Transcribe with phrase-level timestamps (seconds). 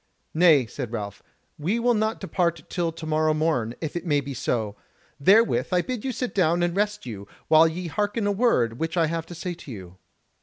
[0.33, 1.21] "Nay," said Ralph,
[1.59, 4.75] "we will not depart till tomorrow morn, if it may be so.
[5.19, 8.97] Therewith I bid you sit down and rest you, while ye hearken a word which
[8.97, 9.97] I have to say to you."